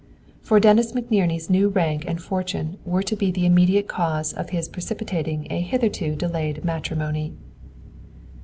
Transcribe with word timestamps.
For 0.41 0.59
Dennis 0.59 0.93
McNerney's 0.93 1.47
new 1.47 1.69
rank 1.69 2.05
and 2.07 2.19
fortune 2.19 2.79
were 2.83 3.03
to 3.03 3.15
be 3.15 3.29
the 3.29 3.45
immediate 3.45 3.87
cause 3.87 4.33
of 4.33 4.49
his 4.49 4.67
precipitating 4.67 5.45
a 5.51 5.61
hitherto 5.61 6.15
delayed 6.15 6.65
matrimony. 6.65 7.33